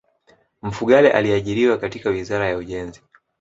Mfugale 0.61 1.11
aliajiriwa 1.11 1.77
katika 1.77 2.09
wizara 2.09 2.49
ya 2.49 2.57
ujenzi 2.57 3.01